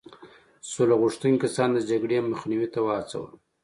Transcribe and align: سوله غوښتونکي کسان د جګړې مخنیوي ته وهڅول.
سوله 0.71 0.95
غوښتونکي 1.01 1.41
کسان 1.43 1.69
د 1.73 1.79
جګړې 1.89 2.17
مخنیوي 2.31 2.67
ته 2.73 2.79
وهڅول. 2.85 3.31